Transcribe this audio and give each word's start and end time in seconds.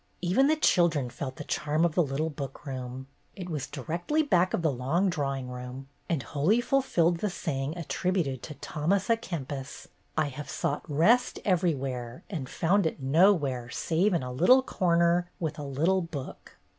Even 0.23 0.47
the 0.47 0.55
children 0.55 1.11
felt 1.11 1.35
the 1.35 1.43
charm 1.43 1.85
of 1.85 1.93
the 1.93 2.01
little 2.01 2.31
book 2.31 2.65
room. 2.65 3.05
It 3.35 3.51
was 3.51 3.67
directly 3.67 4.23
back 4.23 4.51
of 4.51 4.63
the 4.63 4.71
long 4.71 5.11
drawing 5.11 5.47
room, 5.47 5.89
and 6.09 6.23
wholly 6.23 6.59
fulfilled 6.59 7.17
the 7.19 7.29
saying 7.29 7.77
attributed 7.77 8.41
to 8.41 8.55
Thomas 8.55 9.11
a 9.11 9.15
Kempis: 9.15 9.89
"I 10.17 10.29
have 10.29 10.49
sought 10.49 10.81
rest 10.89 11.37
everywhere, 11.45 12.23
and 12.31 12.49
found 12.49 12.87
it 12.87 12.99
nowhere 12.99 13.69
save 13.69 14.15
in 14.15 14.23
a 14.23 14.31
little 14.33 14.63
corner, 14.63 15.29
with 15.39 15.59
a 15.59 15.63
little 15.63 16.01
book." 16.01 16.57